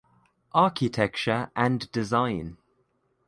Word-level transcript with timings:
Architecture 0.55 1.51
and 1.55 1.91
Design. 1.91 2.57